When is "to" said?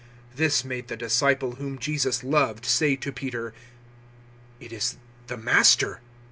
2.95-3.11